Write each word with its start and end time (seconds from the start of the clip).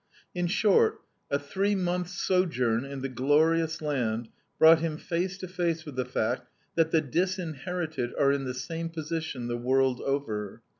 In 0.33 0.47
short, 0.47 1.01
a 1.29 1.37
three 1.37 1.75
months' 1.75 2.13
sojourn 2.19 2.85
in 2.85 3.01
the 3.01 3.07
glorious 3.07 3.83
land 3.83 4.29
brought 4.57 4.79
him 4.79 4.97
face 4.97 5.37
to 5.37 5.47
face 5.47 5.85
with 5.85 5.95
the 5.95 6.05
fact 6.05 6.49
that 6.73 6.89
the 6.89 7.01
disinherited 7.01 8.11
are 8.17 8.31
in 8.31 8.45
the 8.45 8.55
same 8.55 8.89
position 8.89 9.47
the 9.47 9.59
world 9.59 10.01
over. 10.03 10.63